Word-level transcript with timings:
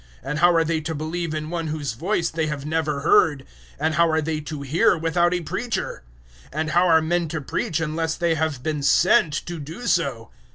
And 0.23 0.39
how 0.39 0.51
are 0.55 0.63
they 0.63 0.81
to 0.81 0.95
believe 0.95 1.31
in 1.35 1.51
One 1.51 1.67
whose 1.67 1.93
voice 1.93 2.31
they 2.31 2.47
have 2.47 2.65
never 2.65 3.01
heard? 3.01 3.45
And 3.77 3.93
how 3.93 4.09
are 4.09 4.19
they 4.19 4.41
to 4.41 4.63
hear 4.63 4.97
without 4.97 5.31
a 5.31 5.41
preacher? 5.41 6.01
010:015 6.45 6.47
And 6.59 6.69
how 6.71 6.87
are 6.87 7.01
men 7.03 7.27
to 7.27 7.39
preach 7.39 7.79
unless 7.79 8.15
they 8.15 8.33
have 8.33 8.63
been 8.63 8.81
sent 8.81 9.31
to 9.45 9.59
do 9.59 9.85
so? 9.85 10.31